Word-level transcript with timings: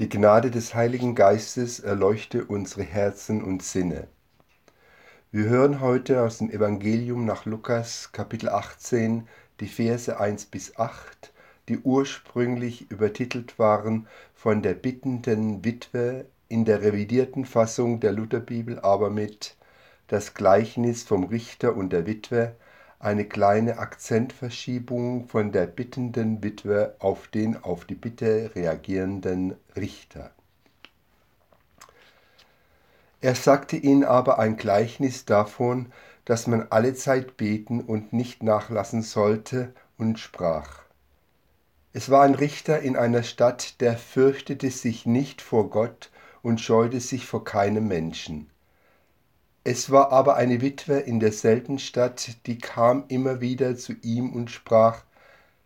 Die 0.00 0.08
Gnade 0.08 0.50
des 0.50 0.74
Heiligen 0.74 1.14
Geistes 1.14 1.78
erleuchte 1.78 2.46
unsere 2.46 2.82
Herzen 2.82 3.44
und 3.44 3.62
Sinne. 3.62 4.08
Wir 5.30 5.44
hören 5.44 5.80
heute 5.80 6.22
aus 6.22 6.38
dem 6.38 6.50
Evangelium 6.50 7.24
nach 7.24 7.44
Lukas 7.44 8.10
Kapitel 8.10 8.48
18 8.48 9.28
die 9.60 9.68
Verse 9.68 10.18
1 10.18 10.46
bis 10.46 10.76
8, 10.78 11.32
die 11.68 11.78
ursprünglich 11.78 12.90
übertitelt 12.90 13.56
waren 13.60 14.08
von 14.34 14.62
der 14.62 14.74
bittenden 14.74 15.64
Witwe 15.64 16.26
in 16.48 16.64
der 16.64 16.82
revidierten 16.82 17.44
Fassung 17.44 18.00
der 18.00 18.10
Lutherbibel 18.10 18.80
aber 18.80 19.10
mit 19.10 19.54
Das 20.08 20.34
Gleichnis 20.34 21.04
vom 21.04 21.22
Richter 21.22 21.76
und 21.76 21.92
der 21.92 22.04
Witwe 22.04 22.56
eine 23.04 23.26
kleine 23.26 23.78
Akzentverschiebung 23.78 25.28
von 25.28 25.52
der 25.52 25.66
bittenden 25.66 26.42
Witwe 26.42 26.96
auf 26.98 27.28
den 27.28 27.62
auf 27.62 27.84
die 27.84 27.94
Bitte 27.94 28.52
reagierenden 28.54 29.56
Richter. 29.76 30.30
Er 33.20 33.34
sagte 33.34 33.76
ihnen 33.76 34.04
aber 34.04 34.38
ein 34.38 34.56
Gleichnis 34.56 35.24
davon, 35.24 35.92
dass 36.24 36.46
man 36.46 36.66
alle 36.70 36.94
Zeit 36.94 37.36
beten 37.36 37.80
und 37.80 38.12
nicht 38.12 38.42
nachlassen 38.42 39.02
sollte, 39.02 39.72
und 39.96 40.18
sprach. 40.18 40.82
Es 41.92 42.10
war 42.10 42.22
ein 42.22 42.34
Richter 42.34 42.80
in 42.80 42.96
einer 42.96 43.22
Stadt, 43.22 43.80
der 43.80 43.96
fürchtete 43.96 44.70
sich 44.70 45.06
nicht 45.06 45.40
vor 45.40 45.70
Gott 45.70 46.10
und 46.42 46.60
scheute 46.60 47.00
sich 47.00 47.26
vor 47.26 47.44
keinem 47.44 47.86
Menschen. 47.86 48.50
Es 49.66 49.90
war 49.90 50.12
aber 50.12 50.36
eine 50.36 50.60
Witwe 50.60 50.98
in 50.98 51.20
derselben 51.20 51.78
Stadt, 51.78 52.36
die 52.44 52.58
kam 52.58 53.04
immer 53.08 53.40
wieder 53.40 53.76
zu 53.76 53.94
ihm 54.02 54.34
und 54.34 54.50
sprach, 54.50 55.04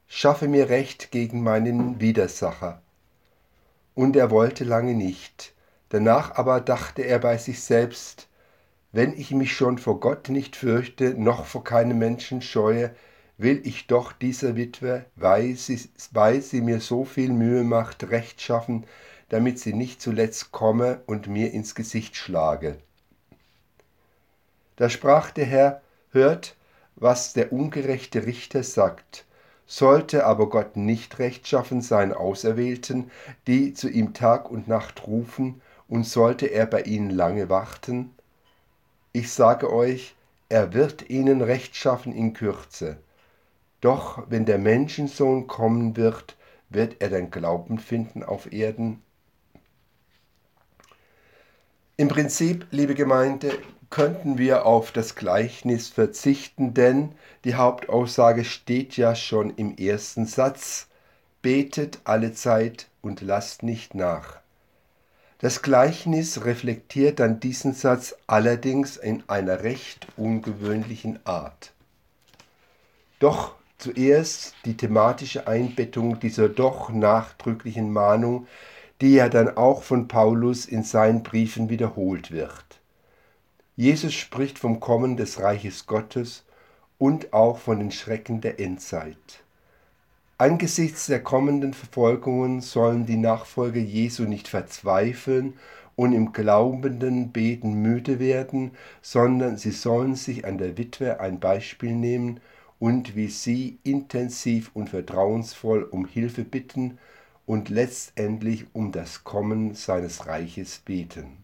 Schaffe 0.06 0.46
mir 0.46 0.70
Recht 0.70 1.10
gegen 1.10 1.42
meinen 1.42 2.00
Widersacher. 2.00 2.80
Und 3.96 4.14
er 4.14 4.30
wollte 4.30 4.62
lange 4.62 4.94
nicht. 4.94 5.52
Danach 5.88 6.36
aber 6.36 6.60
dachte 6.60 7.02
er 7.02 7.18
bei 7.18 7.38
sich 7.38 7.60
selbst, 7.60 8.28
wenn 8.92 9.18
ich 9.18 9.32
mich 9.32 9.52
schon 9.52 9.78
vor 9.78 9.98
Gott 9.98 10.28
nicht 10.28 10.54
fürchte, 10.54 11.20
noch 11.20 11.44
vor 11.44 11.64
keinem 11.64 11.98
Menschen 11.98 12.40
scheue, 12.40 12.94
will 13.36 13.60
ich 13.64 13.88
doch 13.88 14.12
dieser 14.12 14.54
Witwe, 14.54 15.06
weil 15.16 15.56
sie, 15.56 15.90
weil 16.12 16.40
sie 16.40 16.60
mir 16.60 16.80
so 16.80 17.04
viel 17.04 17.32
Mühe 17.32 17.64
macht, 17.64 18.10
Recht 18.10 18.40
schaffen, 18.40 18.86
damit 19.28 19.58
sie 19.58 19.74
nicht 19.74 20.00
zuletzt 20.00 20.52
komme 20.52 21.02
und 21.06 21.26
mir 21.26 21.52
ins 21.52 21.74
Gesicht 21.74 22.14
schlage. 22.14 22.78
Da 24.78 24.88
sprach 24.88 25.32
der 25.32 25.44
Herr, 25.44 25.82
hört, 26.12 26.54
was 26.94 27.32
der 27.32 27.52
ungerechte 27.52 28.26
Richter 28.26 28.62
sagt. 28.62 29.24
Sollte 29.66 30.24
aber 30.24 30.48
Gott 30.48 30.76
nicht 30.76 31.18
rechtschaffen 31.18 31.82
seinen 31.82 32.12
Auserwählten, 32.12 33.10
die 33.48 33.74
zu 33.74 33.88
ihm 33.88 34.14
Tag 34.14 34.48
und 34.48 34.68
Nacht 34.68 35.04
rufen, 35.08 35.60
und 35.88 36.04
sollte 36.04 36.46
er 36.46 36.66
bei 36.66 36.82
ihnen 36.82 37.10
lange 37.10 37.48
warten? 37.48 38.14
Ich 39.12 39.32
sage 39.32 39.72
euch, 39.72 40.14
er 40.48 40.72
wird 40.72 41.10
ihnen 41.10 41.42
rechtschaffen 41.42 42.12
in 42.12 42.32
Kürze. 42.32 42.98
Doch 43.80 44.30
wenn 44.30 44.46
der 44.46 44.58
Menschensohn 44.58 45.48
kommen 45.48 45.96
wird, 45.96 46.36
wird 46.68 47.00
er 47.00 47.08
dann 47.08 47.32
Glauben 47.32 47.80
finden 47.80 48.22
auf 48.22 48.52
Erden? 48.52 49.02
Im 51.96 52.06
Prinzip, 52.06 52.64
liebe 52.70 52.94
Gemeinde, 52.94 53.50
könnten 53.90 54.38
wir 54.38 54.66
auf 54.66 54.92
das 54.92 55.14
Gleichnis 55.14 55.88
verzichten, 55.88 56.74
denn 56.74 57.12
die 57.44 57.54
Hauptaussage 57.54 58.44
steht 58.44 58.96
ja 58.96 59.14
schon 59.14 59.50
im 59.56 59.76
ersten 59.76 60.26
Satz. 60.26 60.88
Betet 61.40 62.00
alle 62.04 62.32
Zeit 62.32 62.88
und 63.00 63.20
lasst 63.20 63.62
nicht 63.62 63.94
nach. 63.94 64.40
Das 65.40 65.62
Gleichnis 65.62 66.44
reflektiert 66.44 67.20
dann 67.20 67.38
diesen 67.38 67.72
Satz 67.72 68.16
allerdings 68.26 68.96
in 68.96 69.22
einer 69.28 69.62
recht 69.62 70.08
ungewöhnlichen 70.16 71.20
Art. 71.24 71.72
Doch 73.20 73.54
zuerst 73.78 74.54
die 74.64 74.76
thematische 74.76 75.46
Einbettung 75.46 76.18
dieser 76.18 76.48
doch 76.48 76.90
nachdrücklichen 76.90 77.92
Mahnung, 77.92 78.48
die 79.00 79.14
ja 79.14 79.28
dann 79.28 79.56
auch 79.56 79.84
von 79.84 80.08
Paulus 80.08 80.66
in 80.66 80.82
seinen 80.82 81.22
Briefen 81.22 81.70
wiederholt 81.70 82.32
wird. 82.32 82.77
Jesus 83.80 84.12
spricht 84.12 84.58
vom 84.58 84.80
Kommen 84.80 85.16
des 85.16 85.38
Reiches 85.38 85.86
Gottes 85.86 86.44
und 86.98 87.32
auch 87.32 87.58
von 87.58 87.78
den 87.78 87.92
Schrecken 87.92 88.40
der 88.40 88.58
Endzeit. 88.58 89.44
Angesichts 90.36 91.06
der 91.06 91.22
kommenden 91.22 91.74
Verfolgungen 91.74 92.60
sollen 92.60 93.06
die 93.06 93.16
Nachfolger 93.16 93.78
Jesu 93.78 94.24
nicht 94.24 94.48
verzweifeln 94.48 95.52
und 95.94 96.12
im 96.12 96.32
glaubenden 96.32 97.30
Beten 97.30 97.74
müde 97.74 98.18
werden, 98.18 98.72
sondern 99.00 99.56
sie 99.56 99.70
sollen 99.70 100.16
sich 100.16 100.44
an 100.44 100.58
der 100.58 100.76
Witwe 100.76 101.20
ein 101.20 101.38
Beispiel 101.38 101.94
nehmen 101.94 102.40
und 102.80 103.14
wie 103.14 103.28
sie 103.28 103.78
intensiv 103.84 104.72
und 104.74 104.90
vertrauensvoll 104.90 105.84
um 105.84 106.04
Hilfe 106.04 106.42
bitten 106.42 106.98
und 107.46 107.68
letztendlich 107.68 108.66
um 108.72 108.90
das 108.90 109.22
Kommen 109.22 109.76
seines 109.76 110.26
Reiches 110.26 110.78
beten 110.78 111.37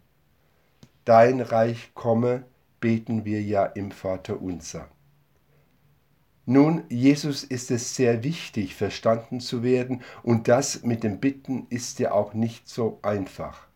dein 1.04 1.40
Reich 1.40 1.92
komme, 1.94 2.44
beten 2.80 3.24
wir 3.24 3.42
ja 3.42 3.64
im 3.64 3.90
Vater 3.90 4.40
unser. 4.40 4.88
Nun, 6.46 6.84
Jesus 6.90 7.42
ist 7.42 7.70
es 7.70 7.96
sehr 7.96 8.22
wichtig, 8.22 8.74
verstanden 8.74 9.40
zu 9.40 9.62
werden, 9.62 10.02
und 10.22 10.46
das 10.48 10.82
mit 10.82 11.02
dem 11.02 11.18
Bitten 11.18 11.66
ist 11.70 11.98
ja 11.98 12.12
auch 12.12 12.34
nicht 12.34 12.68
so 12.68 12.98
einfach. 13.02 13.66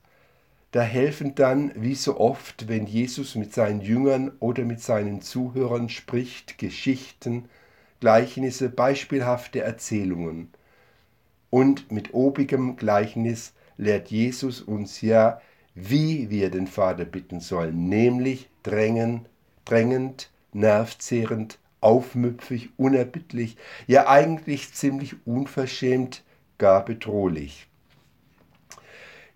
Da 0.73 0.83
helfen 0.83 1.35
dann, 1.35 1.73
wie 1.77 1.95
so 1.95 2.21
oft, 2.21 2.69
wenn 2.69 2.87
Jesus 2.87 3.37
mit 3.37 3.55
seinen 3.55 3.81
Jüngern 3.81 4.33
oder 4.39 4.65
mit 4.65 4.83
seinen 4.83 5.23
Zuhörern 5.23 5.89
spricht, 5.89 6.59
Geschichten, 6.59 7.49
Gleichnisse, 8.01 8.69
beispielhafte 8.69 9.61
Erzählungen. 9.61 10.51
Und 11.49 11.91
mit 11.91 12.13
obigem 12.13 12.77
Gleichnis 12.77 13.55
lehrt 13.79 14.11
Jesus 14.11 14.61
uns 14.61 15.01
ja, 15.01 15.41
wie 15.81 16.31
wir 16.31 16.51
den 16.51 16.67
Vater 16.67 17.05
bitten 17.05 17.41
sollen, 17.41 17.89
nämlich 17.89 18.49
drängen, 18.63 19.27
drängend, 19.65 20.31
nervzehrend, 20.53 21.59
aufmüpfig, 21.81 22.71
unerbittlich, 22.77 23.57
ja 23.87 24.09
eigentlich 24.09 24.73
ziemlich 24.75 25.15
unverschämt, 25.27 26.25
gar 26.59 26.85
bedrohlich. 26.85 27.69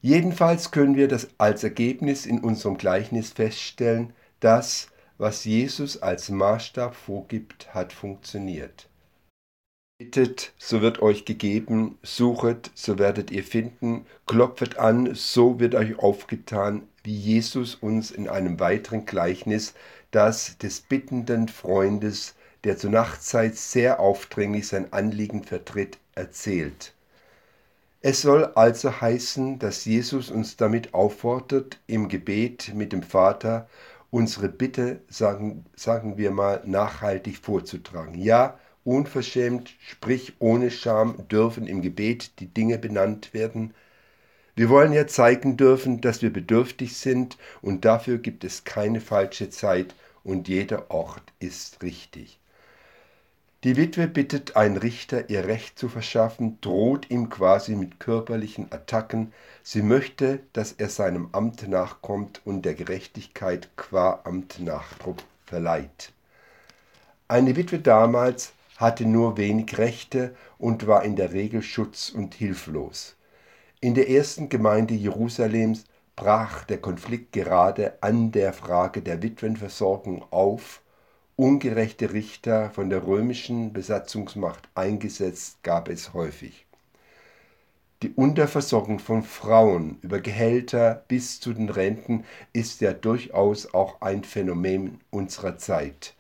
Jedenfalls 0.01 0.73
können 0.73 0.97
wir 0.97 1.07
das 1.07 1.29
als 1.39 1.63
Ergebnis 1.63 2.27
in 2.27 2.41
unserem 2.41 2.77
Gleichnis 2.77 3.31
feststellen, 3.31 4.13
dass, 4.41 4.89
was 5.19 5.45
Jesus 5.45 6.03
als 6.03 6.29
Maßstab 6.29 6.97
vorgibt, 6.97 7.73
hat 7.73 7.93
funktioniert. 7.93 8.89
Bittet, 10.03 10.53
so 10.59 10.83
wird 10.83 11.01
euch 11.01 11.25
gegeben, 11.27 11.97
suchet, 12.03 12.73
so 12.75 12.99
werdet 12.99 13.31
ihr 13.31 13.45
finden, 13.45 14.05
klopfet 14.27 14.77
an, 14.77 15.15
so 15.15 15.61
wird 15.61 15.77
euch 15.77 15.97
aufgetan, 15.97 16.83
wie 17.05 17.15
Jesus 17.15 17.77
uns 17.77 18.11
in 18.11 18.29
einem 18.29 18.59
weiteren 18.59 19.07
Gleichnis, 19.07 19.75
das 20.11 20.59
des 20.59 20.81
bittenden 20.81 21.47
Freundes, 21.47 22.35
der 22.65 22.77
zur 22.79 22.91
Nachtzeit 22.91 23.55
sehr 23.55 24.01
aufdringlich 24.01 24.67
sein 24.67 24.93
Anliegen 24.93 25.45
vertritt, 25.45 25.99
erzählt. 26.17 26.95
Es 28.01 28.23
soll 28.23 28.47
also 28.57 29.01
heißen, 29.01 29.61
dass 29.61 29.85
Jesus 29.85 30.33
uns 30.33 30.57
damit 30.57 30.95
auffordert, 30.95 31.79
im 31.87 32.09
Gebet 32.09 32.73
mit 32.75 32.93
dem 32.93 33.05
Vater 33.05 33.69
unsere 34.11 34.49
Bitte, 34.49 35.01
sagen, 35.07 35.65
sagen 35.77 36.19
wir 36.19 36.33
mal, 36.33 36.61
nachhaltig 36.67 37.39
vorzutragen. 37.39 38.17
Ja, 38.17 38.59
unverschämt, 38.85 39.75
sprich 39.81 40.35
ohne 40.39 40.71
Scham, 40.71 41.29
dürfen 41.29 41.67
im 41.67 41.83
Gebet 41.83 42.41
die 42.41 42.47
Dinge 42.47 42.79
benannt 42.79 43.35
werden. 43.35 43.75
Wir 44.55 44.69
wollen 44.69 44.93
ja 44.93 45.07
zeigen 45.07 45.57
dürfen, 45.57 46.01
dass 46.01 46.23
wir 46.23 46.33
bedürftig 46.33 46.97
sind 46.97 47.39
und 47.63 47.85
dafür 47.85 48.19
gibt 48.19 48.45
es 48.45 48.65
keine 48.65 49.01
falsche 49.01 49.51
Zeit 49.51 49.95
und 50.25 50.49
jeder 50.49 50.91
Ort 50.91 51.23
ist 51.39 51.83
richtig. 51.83 52.39
Die 53.65 53.77
Witwe 53.77 54.09
bittet 54.09 54.57
einen 54.57 54.77
Richter, 54.77 55.31
ihr 55.31 55.47
Recht 55.47 55.79
zu 55.79 55.89
verschaffen, 55.89 56.59
droht 56.61 57.09
ihm 57.11 57.29
quasi 57.31 57.77
mit 57.77 58.01
körperlichen 58.01 58.73
Attacken. 58.73 59.33
Sie 59.63 59.83
möchte, 59.83 60.41
dass 60.53 60.73
er 60.73 60.89
seinem 60.89 61.29
Amt 61.31 61.69
nachkommt 61.69 62.41
und 62.45 62.63
der 62.63 62.75
Gerechtigkeit 62.75 63.69
qua 63.77 64.21
Amt 64.25 64.59
Nachdruck 64.59 65.19
verleiht. 65.47 66.13
Eine 67.29 67.55
Witwe 67.55 67.79
damals 67.79 68.53
hatte 68.83 69.07
nur 69.07 69.39
wenig 69.39 69.79
Rechte 69.79 70.35
und 70.59 70.87
war 70.87 71.05
in 71.05 71.17
der 71.17 71.33
Regel 71.33 71.63
schutz- 71.63 72.11
und 72.11 72.35
hilflos. 72.35 73.17
In 73.81 73.95
der 73.95 74.11
ersten 74.11 74.51
Gemeinde 74.51 74.93
Jerusalems 74.93 75.85
brach 76.17 76.65
der 76.65 76.79
Konflikt 76.79 77.33
gerade 77.33 77.97
an 78.03 78.33
der 78.33 78.53
Frage 78.53 79.01
der 79.01 79.23
Witwenversorgung 79.23 80.25
auf. 80.31 80.83
Ungerechte 81.37 82.13
Richter 82.13 82.71
von 82.71 82.91
der 82.91 83.07
römischen 83.07 83.73
Besatzungsmacht 83.73 84.69
eingesetzt 84.75 85.63
gab 85.63 85.89
es 85.89 86.13
häufig. 86.13 86.67
Die 88.03 88.13
Unterversorgung 88.13 88.99
von 88.99 89.23
Frauen 89.23 89.99
über 90.03 90.19
Gehälter 90.21 91.05
bis 91.07 91.41
zu 91.41 91.53
den 91.53 91.69
Renten 91.69 92.25
ist 92.53 92.81
ja 92.81 92.93
durchaus 92.93 93.73
auch 93.73 94.01
ein 94.01 94.25
Phänomen 94.25 95.01
unserer 95.11 95.57
Zeit. 95.57 96.15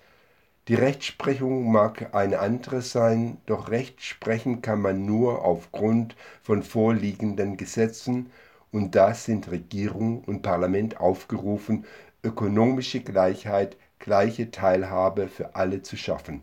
Die 0.69 0.75
Rechtsprechung 0.75 1.73
mag 1.73 2.15
eine 2.15 2.39
andere 2.39 2.83
sein, 2.83 3.39
doch 3.47 3.69
Recht 3.69 4.01
sprechen 4.01 4.63
kann 4.63 4.81
man 4.81 5.05
nur 5.05 5.45
aufgrund 5.45 6.15
von 6.41 6.63
vorliegenden 6.63 7.57
Gesetzen 7.57 8.31
und 8.71 8.95
da 8.95 9.13
sind 9.13 9.51
Regierung 9.51 10.23
und 10.23 10.43
Parlament 10.43 11.01
aufgerufen, 11.01 11.85
ökonomische 12.23 13.01
Gleichheit, 13.01 13.77
gleiche 13.99 14.53
Teilhabe 14.53 15.27
für 15.27 15.57
alle 15.57 15.83
zu 15.83 15.97
schaffen. 15.97 16.43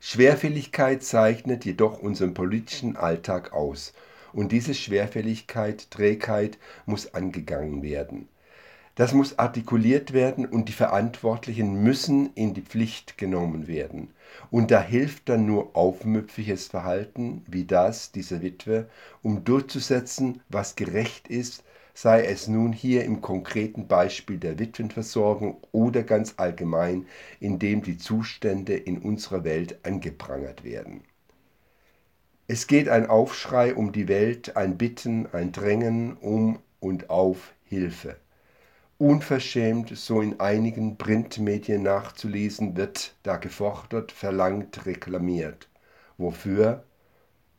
Schwerfälligkeit 0.00 1.02
zeichnet 1.02 1.66
jedoch 1.66 1.98
unseren 1.98 2.32
politischen 2.32 2.96
Alltag 2.96 3.52
aus, 3.52 3.92
und 4.32 4.52
diese 4.52 4.74
Schwerfälligkeit, 4.74 5.90
Trägheit 5.90 6.58
muss 6.86 7.12
angegangen 7.14 7.82
werden. 7.82 8.28
Das 8.98 9.14
muss 9.14 9.38
artikuliert 9.38 10.12
werden 10.12 10.44
und 10.44 10.68
die 10.68 10.72
Verantwortlichen 10.72 11.84
müssen 11.84 12.32
in 12.34 12.52
die 12.52 12.62
Pflicht 12.62 13.16
genommen 13.16 13.68
werden. 13.68 14.10
Und 14.50 14.72
da 14.72 14.82
hilft 14.82 15.28
dann 15.28 15.46
nur 15.46 15.76
aufmüpfiges 15.76 16.66
Verhalten 16.66 17.44
wie 17.46 17.64
das 17.64 18.10
dieser 18.10 18.42
Witwe, 18.42 18.88
um 19.22 19.44
durchzusetzen, 19.44 20.40
was 20.48 20.74
gerecht 20.74 21.28
ist, 21.28 21.62
sei 21.94 22.24
es 22.24 22.48
nun 22.48 22.72
hier 22.72 23.04
im 23.04 23.20
konkreten 23.20 23.86
Beispiel 23.86 24.36
der 24.36 24.58
Witwenversorgung 24.58 25.58
oder 25.70 26.02
ganz 26.02 26.34
allgemein, 26.36 27.06
indem 27.38 27.82
die 27.82 27.98
Zustände 27.98 28.74
in 28.74 28.98
unserer 28.98 29.44
Welt 29.44 29.78
angeprangert 29.84 30.64
werden. 30.64 31.04
Es 32.48 32.66
geht 32.66 32.88
ein 32.88 33.06
Aufschrei 33.06 33.76
um 33.76 33.92
die 33.92 34.08
Welt, 34.08 34.56
ein 34.56 34.76
Bitten, 34.76 35.28
ein 35.32 35.52
Drängen 35.52 36.16
um 36.16 36.58
und 36.80 37.10
auf 37.10 37.52
Hilfe. 37.62 38.16
Unverschämt, 39.00 39.96
so 39.96 40.20
in 40.20 40.40
einigen 40.40 40.98
Printmedien 40.98 41.84
nachzulesen, 41.84 42.76
wird 42.76 43.14
da 43.22 43.36
gefordert, 43.36 44.10
verlangt, 44.10 44.86
reklamiert. 44.86 45.68
Wofür? 46.16 46.84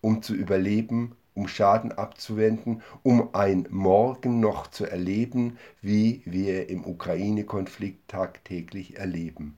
Um 0.02 0.22
zu 0.22 0.34
überleben, 0.34 1.16
um 1.36 1.48
Schaden 1.48 1.94
abzuwenden, 1.94 2.82
um 3.04 3.34
ein 3.34 3.68
Morgen 3.70 4.42
noch 4.42 4.68
zu 4.68 4.86
erleben, 4.86 5.58
wie 5.82 6.22
wir 6.26 6.70
im 6.70 6.86
Ukraine-Konflikt 6.86 8.10
tagtäglich 8.10 8.98
erleben. 8.98 9.58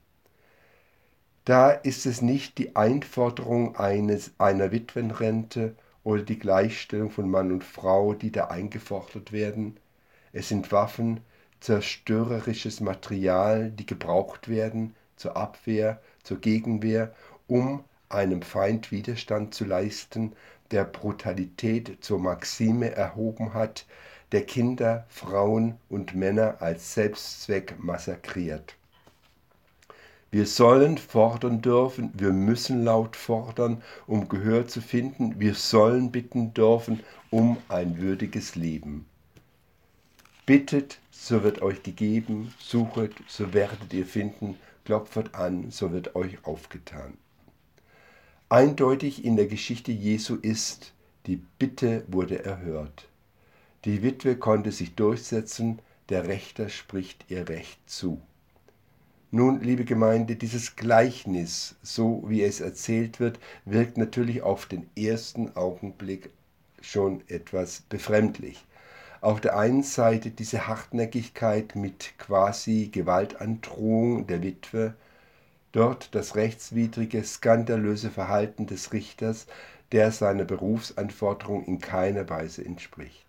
Da 1.46 1.72
ist 1.72 2.06
es 2.06 2.22
nicht 2.22 2.60
die 2.60 2.76
Einforderung 2.76 3.76
eines, 3.76 4.34
einer 4.38 4.72
Witwenrente 4.72 5.76
oder 6.04 6.22
die 6.22 6.38
Gleichstellung 6.38 7.10
von 7.10 7.28
Mann 7.28 7.52
und 7.52 7.64
Frau, 7.64 8.14
die 8.14 8.32
da 8.32 8.46
eingefordert 8.50 9.32
werden. 9.32 9.78
Es 10.32 10.50
sind 10.50 10.72
Waffen, 10.72 11.22
zerstörerisches 11.62 12.82
Material, 12.82 13.72
die 13.72 13.86
gebraucht 13.86 14.50
werden 14.50 14.96
zur 15.16 15.38
Abwehr, 15.38 16.02
zur 16.24 16.40
Gegenwehr, 16.40 17.14
um 17.48 17.84
einem 18.10 18.42
Feind 18.42 18.92
Widerstand 18.92 19.54
zu 19.54 19.66
leisten, 19.66 20.34
der 20.72 20.84
Brutalität 20.84 21.98
zur 22.02 22.20
Maxime 22.20 22.92
erhoben 22.92 23.54
hat, 23.54 23.86
der 24.32 24.46
Kinder, 24.46 25.06
Frauen 25.10 25.78
und 25.90 26.16
Männer 26.16 26.58
als 26.62 26.94
Selbstzweck 26.94 27.76
massakriert. 27.78 28.76
Wir 30.32 30.46
sollen 30.46 30.98
fordern 30.98 31.62
dürfen, 31.62 32.12
wir 32.14 32.32
müssen 32.32 32.86
laut 32.86 33.18
fordern, 33.18 33.84
um 34.08 34.30
Gehör 34.30 34.66
zu 34.66 34.80
finden, 34.80 35.40
wir 35.40 35.56
sollen 35.56 36.12
bitten 36.12 36.54
dürfen 36.54 37.04
um 37.30 37.58
ein 37.68 37.98
würdiges 38.00 38.56
Leben. 38.56 39.06
Bittet, 40.52 41.00
so 41.12 41.44
wird 41.44 41.62
euch 41.62 41.82
gegeben, 41.82 42.54
suchet, 42.60 43.14
so 43.26 43.54
werdet 43.54 43.94
ihr 43.94 44.06
finden, 44.06 44.58
klopfet 44.84 45.34
an, 45.34 45.72
so 45.72 45.94
wird 45.94 46.14
euch 46.18 46.44
aufgetan. 46.44 47.14
Eindeutig 48.50 49.24
in 49.24 49.38
der 49.38 49.48
Geschichte 49.48 49.94
Jesu 49.94 50.36
ist, 50.36 50.92
die 51.26 51.42
Bitte 51.58 52.04
wurde 52.10 52.44
erhört. 52.44 53.08
Die 53.86 54.04
Witwe 54.04 54.36
konnte 54.36 54.74
sich 54.74 54.94
durchsetzen, 54.94 55.80
der 56.10 56.28
Rechter 56.28 56.68
spricht 56.68 57.24
ihr 57.30 57.48
Recht 57.48 57.80
zu. 57.90 58.22
Nun, 59.32 59.62
liebe 59.62 59.86
Gemeinde, 59.86 60.36
dieses 60.36 60.76
Gleichnis, 60.76 61.76
so 61.82 62.26
wie 62.28 62.44
es 62.44 62.60
erzählt 62.60 63.22
wird, 63.22 63.40
wirkt 63.64 63.98
natürlich 63.98 64.42
auf 64.42 64.66
den 64.66 64.90
ersten 64.98 65.56
Augenblick 65.56 66.30
schon 66.82 67.24
etwas 67.30 67.84
befremdlich. 67.88 68.66
Auf 69.22 69.40
der 69.40 69.56
einen 69.56 69.84
Seite 69.84 70.32
diese 70.32 70.66
Hartnäckigkeit 70.66 71.76
mit 71.76 72.18
quasi 72.18 72.90
Gewaltandrohung 72.92 74.26
der 74.26 74.42
Witwe, 74.42 74.96
dort 75.74 76.16
das 76.16 76.36
rechtswidrige, 76.36 77.24
skandalöse 77.24 78.10
Verhalten 78.10 78.66
des 78.66 78.94
Richters, 78.94 79.46
der 79.92 80.12
seiner 80.12 80.44
Berufsanforderung 80.44 81.64
in 81.66 81.80
keiner 81.80 82.28
Weise 82.30 82.66
entspricht. 82.66 83.28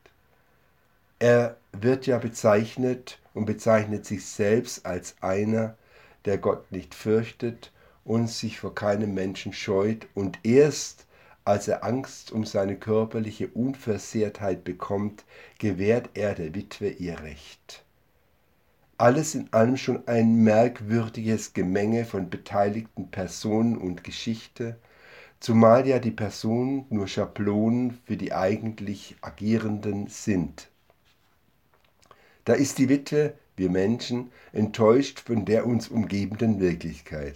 Er 1.18 1.58
wird 1.72 2.06
ja 2.06 2.16
bezeichnet 2.16 3.18
und 3.34 3.44
bezeichnet 3.44 4.06
sich 4.06 4.24
selbst 4.24 4.86
als 4.86 5.16
einer, 5.20 5.76
der 6.24 6.38
Gott 6.38 6.72
nicht 6.72 6.94
fürchtet 6.94 7.70
und 8.04 8.30
sich 8.30 8.58
vor 8.60 8.74
keinem 8.74 9.12
Menschen 9.12 9.52
scheut 9.52 10.06
und 10.14 10.38
erst 10.42 11.04
als 11.44 11.68
er 11.68 11.84
Angst 11.84 12.32
um 12.32 12.44
seine 12.44 12.76
körperliche 12.76 13.48
Unversehrtheit 13.48 14.64
bekommt, 14.64 15.24
gewährt 15.58 16.10
er 16.14 16.34
der 16.34 16.54
Witwe 16.54 16.90
ihr 16.90 17.20
Recht 17.20 17.84
alles 19.02 19.34
in 19.34 19.52
allem 19.52 19.76
schon 19.76 20.06
ein 20.06 20.44
merkwürdiges 20.44 21.54
Gemenge 21.54 22.04
von 22.04 22.30
beteiligten 22.30 23.10
Personen 23.10 23.76
und 23.76 24.04
Geschichte, 24.04 24.78
zumal 25.40 25.88
ja 25.88 25.98
die 25.98 26.12
Personen 26.12 26.86
nur 26.88 27.08
Schablonen 27.08 27.98
für 28.04 28.16
die 28.16 28.32
eigentlich 28.32 29.16
Agierenden 29.20 30.06
sind. 30.06 30.68
Da 32.44 32.52
ist 32.52 32.78
die 32.78 32.88
Witwe, 32.88 33.34
wir 33.56 33.70
Menschen, 33.70 34.30
enttäuscht 34.52 35.18
von 35.18 35.46
der 35.46 35.66
uns 35.66 35.88
umgebenden 35.88 36.60
Wirklichkeit. 36.60 37.34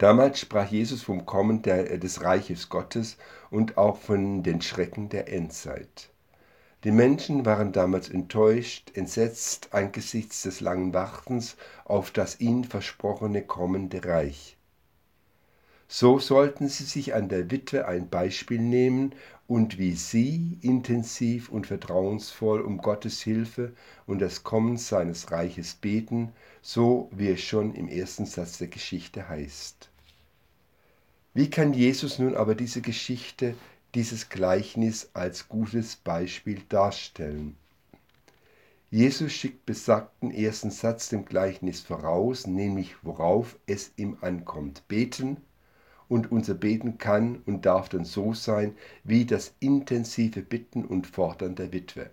Damals 0.00 0.40
sprach 0.40 0.70
Jesus 0.70 1.02
vom 1.02 1.26
Kommen 1.26 1.60
der, 1.60 1.98
des 1.98 2.22
Reiches 2.22 2.70
Gottes 2.70 3.18
und 3.50 3.76
auch 3.76 3.98
von 3.98 4.42
den 4.42 4.62
Schrecken 4.62 5.10
der 5.10 5.30
Endzeit. 5.30 6.08
Die 6.84 6.90
Menschen 6.90 7.44
waren 7.44 7.72
damals 7.72 8.08
enttäuscht, 8.08 8.92
entsetzt 8.94 9.74
angesichts 9.74 10.44
des 10.44 10.62
langen 10.62 10.94
Wartens 10.94 11.58
auf 11.84 12.10
das 12.12 12.40
ihnen 12.40 12.64
versprochene 12.64 13.42
kommende 13.42 14.02
Reich. 14.02 14.56
So 15.86 16.18
sollten 16.18 16.70
sie 16.70 16.84
sich 16.84 17.12
an 17.12 17.28
der 17.28 17.50
Witwe 17.50 17.86
ein 17.86 18.08
Beispiel 18.08 18.60
nehmen 18.60 19.14
und 19.46 19.76
wie 19.76 19.92
sie 19.92 20.56
intensiv 20.62 21.50
und 21.50 21.66
vertrauensvoll 21.66 22.62
um 22.62 22.78
Gottes 22.78 23.20
Hilfe 23.20 23.74
und 24.06 24.20
das 24.20 24.44
Kommen 24.44 24.78
seines 24.78 25.30
Reiches 25.30 25.74
beten, 25.74 26.32
so 26.62 27.10
wie 27.12 27.28
es 27.28 27.42
schon 27.42 27.74
im 27.74 27.88
ersten 27.88 28.24
Satz 28.24 28.56
der 28.56 28.68
Geschichte 28.68 29.28
heißt. 29.28 29.89
Wie 31.32 31.48
kann 31.48 31.72
Jesus 31.72 32.18
nun 32.18 32.34
aber 32.34 32.54
diese 32.54 32.80
Geschichte 32.80 33.54
dieses 33.94 34.28
Gleichnis 34.28 35.10
als 35.14 35.48
gutes 35.48 35.96
Beispiel 35.96 36.62
darstellen. 36.68 37.56
Jesus 38.90 39.32
schickt 39.32 39.66
besagten 39.66 40.32
ersten 40.32 40.70
Satz 40.70 41.08
dem 41.08 41.24
Gleichnis 41.24 41.80
voraus, 41.80 42.46
nämlich 42.46 42.96
worauf 43.02 43.56
es 43.66 43.92
ihm 43.96 44.16
ankommt. 44.20 44.86
Beten 44.88 45.38
und 46.08 46.32
unser 46.32 46.54
Beten 46.54 46.98
kann 46.98 47.40
und 47.46 47.66
darf 47.66 47.88
dann 47.88 48.04
so 48.04 48.34
sein 48.34 48.76
wie 49.04 49.24
das 49.24 49.54
intensive 49.60 50.42
Bitten 50.42 50.84
und 50.84 51.06
Fordern 51.06 51.54
der 51.54 51.72
Witwe. 51.72 52.10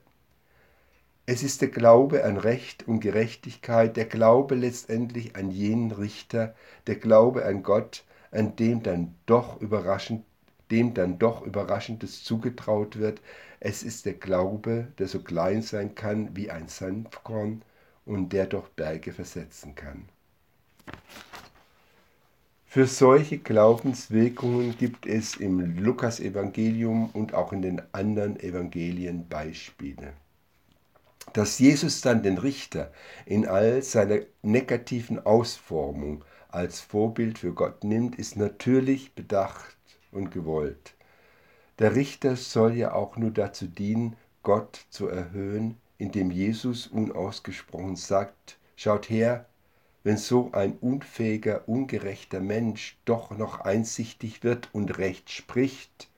Es 1.25 1.43
ist 1.43 1.61
der 1.61 1.69
Glaube 1.69 2.23
an 2.23 2.37
Recht 2.37 2.87
und 2.87 3.01
Gerechtigkeit, 3.01 3.97
der 3.97 4.05
Glaube 4.05 4.55
letztendlich 4.55 5.35
an 5.35 5.51
jenen 5.51 5.91
Richter, 5.91 6.55
der 6.85 6.95
Glaube 6.95 7.45
an 7.45 7.63
Gott, 7.63 8.03
an 8.31 8.55
dem 8.55 8.83
dann 8.83 9.15
doch 9.25 9.61
überraschend 9.61 10.23
dem 10.71 10.93
dann 10.93 11.19
doch 11.19 11.41
Überraschendes 11.41 12.23
zugetraut 12.23 12.97
wird. 12.97 13.21
Es 13.59 13.83
ist 13.83 14.05
der 14.05 14.13
Glaube, 14.13 14.87
der 14.99 15.07
so 15.07 15.19
klein 15.19 15.61
sein 15.61 15.95
kann 15.95 16.35
wie 16.35 16.51
ein 16.51 16.67
Sanfkorn 16.67 17.61
und 18.05 18.33
der 18.33 18.45
doch 18.45 18.67
Berge 18.69 19.13
versetzen 19.13 19.75
kann. 19.75 20.05
Für 22.65 22.85
solche 22.85 23.37
Glaubenswirkungen 23.37 24.77
gibt 24.77 25.05
es 25.05 25.35
im 25.37 25.77
Lukas-Evangelium 25.77 27.09
und 27.11 27.33
auch 27.33 27.53
in 27.53 27.61
den 27.61 27.81
anderen 27.93 28.39
Evangelien 28.39 29.27
Beispiele. 29.27 30.13
Dass 31.33 31.59
Jesus 31.59 32.01
dann 32.01 32.23
den 32.23 32.37
Richter 32.37 32.91
in 33.25 33.47
all 33.47 33.81
seiner 33.81 34.19
negativen 34.41 35.25
Ausformung 35.25 36.23
als 36.57 36.79
Vorbild 36.79 37.37
für 37.37 37.53
Gott 37.53 37.83
nimmt, 37.83 38.17
ist 38.17 38.35
natürlich 38.35 39.13
bedacht 39.13 39.77
und 40.11 40.31
gewollt. 40.31 40.95
Der 41.77 41.95
Richter 41.95 42.35
soll 42.35 42.73
ja 42.73 42.93
auch 42.93 43.15
nur 43.15 43.29
dazu 43.29 43.67
dienen, 43.67 44.15
Gott 44.41 44.87
zu 44.89 45.07
erhöhen, 45.07 45.77
indem 45.99 46.31
Jesus 46.31 46.87
unausgesprochen 46.87 47.95
sagt, 47.95 48.57
schaut 48.75 49.07
her, 49.07 49.45
wenn 50.03 50.17
so 50.17 50.51
ein 50.53 50.77
unfähiger, 50.79 51.69
ungerechter 51.69 52.39
Mensch 52.39 52.97
doch 53.05 53.29
noch 53.29 53.59
einsichtig 53.59 54.43
wird 54.43 54.69
und 54.73 54.97
recht 54.97 55.29
spricht, 55.29 56.09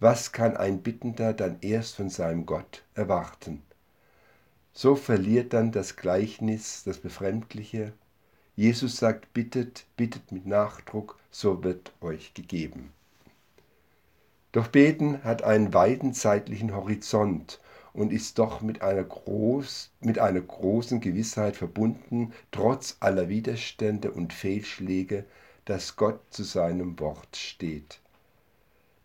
was 0.00 0.32
kann 0.32 0.56
ein 0.56 0.80
Bittender 0.82 1.34
dann 1.34 1.58
erst 1.60 1.96
von 1.96 2.08
seinem 2.08 2.46
Gott 2.46 2.84
erwarten? 2.94 3.62
So 4.72 4.94
verliert 4.94 5.52
dann 5.52 5.72
das 5.72 5.96
Gleichnis 5.96 6.84
das 6.84 6.96
Befremdliche. 6.98 7.92
Jesus 8.58 8.96
sagt, 8.96 9.32
bittet, 9.34 9.86
bittet 9.96 10.32
mit 10.32 10.44
Nachdruck, 10.44 11.16
so 11.30 11.62
wird 11.62 11.92
euch 12.00 12.34
gegeben. 12.34 12.92
Doch 14.50 14.66
Beten 14.66 15.22
hat 15.22 15.44
einen 15.44 15.72
weiten 15.72 16.12
zeitlichen 16.12 16.74
Horizont 16.74 17.60
und 17.92 18.12
ist 18.12 18.40
doch 18.40 18.60
mit 18.60 18.82
einer, 18.82 19.04
groß, 19.04 19.92
mit 20.00 20.18
einer 20.18 20.40
großen 20.40 20.98
Gewissheit 20.98 21.56
verbunden, 21.56 22.32
trotz 22.50 22.96
aller 22.98 23.28
Widerstände 23.28 24.10
und 24.10 24.32
Fehlschläge, 24.32 25.24
dass 25.64 25.94
Gott 25.94 26.18
zu 26.30 26.42
seinem 26.42 26.98
Wort 26.98 27.36
steht. 27.36 28.00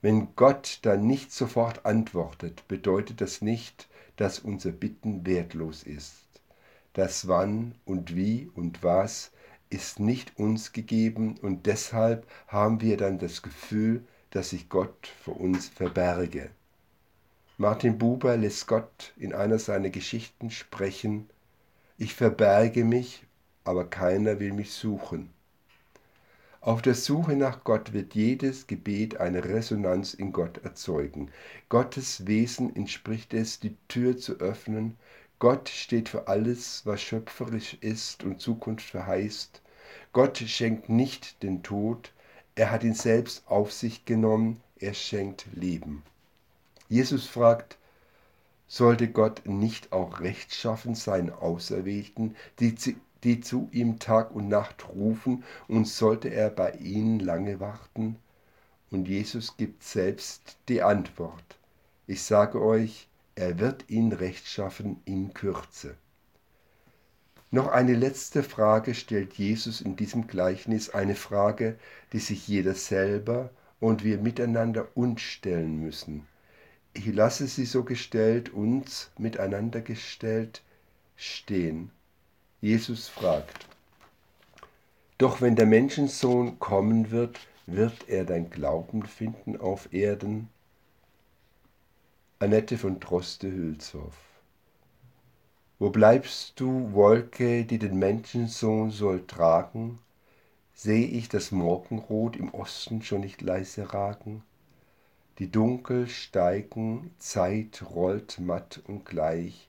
Wenn 0.01 0.29
Gott 0.36 0.79
dann 0.81 1.05
nicht 1.05 1.31
sofort 1.31 1.86
antwortet, 1.86 2.67
bedeutet 2.67 3.22
das 3.22 3.43
nicht, 3.43 3.88
dass 4.15 4.39
unser 4.39 4.72
Bitten 4.72 5.27
wertlos 5.27 5.83
ist. 5.83 6.15
Das 6.93 7.27
Wann 7.27 7.75
und 7.86 8.15
Wie 8.15 8.50
und 8.55 8.81
Was 8.81 9.29
ist 9.74 10.00
nicht 10.00 10.38
uns 10.38 10.72
gegeben 10.72 11.38
und 11.42 11.65
deshalb 11.65 12.27
haben 12.48 12.82
wir 12.82 12.98
dann 12.98 13.20
das 13.20 13.42
Gefühl, 13.42 14.03
dass 14.30 14.51
sich 14.51 14.70
Gott 14.70 15.08
vor 15.24 15.39
uns 15.39 15.68
verberge. 15.70 16.50
Martin 17.58 17.98
Buber 17.98 18.38
lässt 18.38 18.68
Gott 18.68 19.13
in 19.18 19.34
einer 19.34 19.60
seiner 19.60 19.89
Geschichten 19.89 20.51
sprechen, 20.51 21.30
ich 21.98 22.15
verberge 22.15 22.84
mich, 22.84 23.24
aber 23.63 23.86
keiner 23.86 24.39
will 24.39 24.53
mich 24.53 24.74
suchen. 24.74 25.30
Auf 26.60 26.82
der 26.82 26.96
Suche 26.96 27.36
nach 27.36 27.63
Gott 27.63 27.94
wird 27.94 28.15
jedes 28.15 28.68
Gebet 28.68 29.18
eine 29.20 29.44
Resonanz 29.44 30.13
in 30.13 30.32
Gott 30.32 30.60
erzeugen. 30.60 31.30
Gottes 31.70 32.25
Wesen 32.25 32.75
entspricht 32.75 33.34
es, 33.34 33.60
die 33.60 33.75
Tür 33.89 34.18
zu 34.18 34.39
öffnen. 34.39 34.98
Gott 35.39 35.68
steht 35.68 36.10
für 36.10 36.30
alles, 36.30 36.86
was 36.86 37.01
schöpferisch 37.01 37.77
ist 37.82 38.24
und 38.24 38.39
Zukunft 38.39 38.89
verheißt. 38.89 39.62
Gott 40.13 40.38
schenkt 40.38 40.89
nicht 40.89 41.41
den 41.41 41.63
Tod, 41.63 42.13
er 42.53 42.70
hat 42.70 42.84
ihn 42.84 42.93
selbst 42.93 43.48
auf 43.48 43.74
sich 43.74 44.05
genommen, 44.05 44.62
er 44.77 44.93
schenkt 44.93 45.48
Leben. 45.53 46.03
Jesus 46.88 47.25
fragt, 47.25 47.77
sollte 48.67 49.08
Gott 49.08 49.41
nicht 49.46 49.91
auch 49.91 50.20
rechtschaffen 50.20 50.93
seinen 50.93 51.32
Auserwählten, 51.32 52.36
die 52.60 52.75
zu, 52.75 52.93
die 53.24 53.41
zu 53.41 53.70
ihm 53.72 53.98
Tag 53.98 54.36
und 54.36 54.50
Nacht 54.50 54.88
rufen, 54.89 55.43
und 55.67 55.88
sollte 55.88 56.29
er 56.29 56.51
bei 56.51 56.74
ihnen 56.74 57.20
lange 57.20 57.60
warten? 57.60 58.17
Und 58.91 59.08
Jesus 59.08 59.58
gibt 59.58 59.84
selbst 59.84 60.58
die 60.70 60.84
Antwort. 60.84 61.58
Ich 62.05 62.22
sage 62.22 62.62
euch, 62.62 63.08
er 63.34 63.58
wird 63.58 63.89
ihn 63.89 64.12
rechtschaffen 64.12 65.01
in 65.05 65.34
Kürze. 65.34 65.96
Noch 67.53 67.67
eine 67.67 67.93
letzte 67.93 68.41
Frage 68.41 68.95
stellt 68.95 69.36
Jesus 69.36 69.79
in 69.79 69.95
diesem 69.95 70.25
Gleichnis, 70.25 70.89
eine 70.89 71.13
Frage, 71.13 71.77
die 72.12 72.17
sich 72.17 72.48
jeder 72.48 72.74
selber 72.74 73.51
und 73.79 74.03
wir 74.03 74.17
miteinander 74.17 74.88
uns 74.95 75.22
stellen 75.22 75.79
müssen. 75.79 76.25
Ich 76.93 77.05
lasse 77.05 77.45
sie 77.45 77.65
so 77.65 77.83
gestellt, 77.83 78.51
uns 78.51 79.12
miteinander 79.19 79.81
gestellt 79.81 80.63
stehen. 81.15 81.91
Jesus 82.60 83.07
fragt, 83.07 83.67
doch 85.19 85.39
wenn 85.39 85.55
der 85.55 85.67
Menschensohn 85.67 86.57
kommen 86.57 87.12
wird, 87.12 87.39
wird 87.67 88.10
er 88.10 88.25
dein 88.25 88.50
Glauben 88.50 89.05
finden 89.05 89.57
auf 89.57 89.93
Erden? 89.93 90.50
Annette 92.39 92.79
von 92.79 93.00
Droste-Hülshoff 93.00 94.33
wo 95.84 95.90
bleibst 95.90 96.62
du, 96.62 96.94
Wolke, 96.94 97.66
die 97.66 97.78
den 97.78 98.00
Menschensohn 98.00 98.90
soll 98.90 99.28
tragen? 99.28 100.00
Seh 100.74 101.04
ich 101.04 101.28
das 101.28 101.52
Morgenrot 101.52 102.38
im 102.38 102.54
Osten 102.54 103.02
schon 103.02 103.20
nicht 103.20 103.42
leise 103.42 103.94
ragen? 103.94 104.44
Die 105.40 105.52
Dunkel 105.52 106.08
steigen, 106.08 107.12
Zeit 107.20 107.84
rollt 107.94 108.40
matt 108.40 108.82
und 108.88 109.06
gleich. 109.06 109.68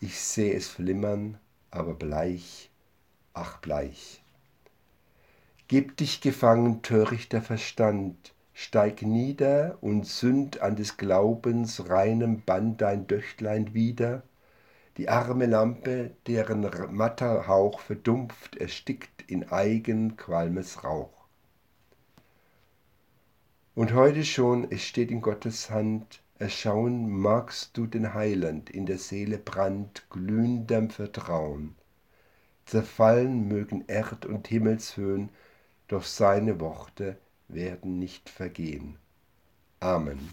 Ich 0.00 0.18
seh 0.18 0.54
es 0.54 0.68
flimmern, 0.68 1.36
aber 1.70 1.92
bleich, 1.92 2.70
ach 3.34 3.58
bleich. 3.58 4.22
Gib 5.68 5.98
dich 5.98 6.22
gefangen, 6.22 6.80
törichter 6.80 7.42
Verstand, 7.42 8.32
steig 8.54 9.02
nieder 9.02 9.76
und 9.82 10.06
sünd 10.06 10.62
an 10.62 10.76
des 10.76 10.96
Glaubens 10.96 11.90
reinem 11.90 12.40
Band 12.40 12.80
dein 12.80 13.06
Döchtlein 13.06 13.74
wieder, 13.74 14.22
die 14.96 15.08
arme 15.08 15.46
Lampe, 15.46 16.12
deren 16.26 16.68
matter 16.94 17.46
Hauch 17.46 17.80
verdumpft, 17.80 18.56
erstickt 18.56 19.30
in 19.30 19.50
eigen 19.50 20.16
qualmes 20.16 20.84
Rauch. 20.84 21.12
Und 23.74 23.92
heute 23.92 24.24
schon, 24.24 24.70
es 24.70 24.82
steht 24.82 25.10
in 25.10 25.20
Gottes 25.20 25.70
Hand, 25.70 26.22
erschauen 26.38 27.10
magst 27.10 27.76
du 27.76 27.86
den 27.86 28.14
Heiland 28.14 28.70
in 28.70 28.86
der 28.86 28.98
Seele 28.98 29.38
Brand 29.38 30.06
glühendem 30.08 30.88
Vertrauen. 30.90 31.74
Zerfallen 32.64 33.48
mögen 33.48 33.84
Erd 33.86 34.24
und 34.24 34.48
Himmelshöhen, 34.48 35.28
doch 35.88 36.04
seine 36.04 36.58
Worte 36.58 37.18
werden 37.48 37.98
nicht 37.98 38.28
vergehen. 38.30 38.96
Amen. 39.78 40.30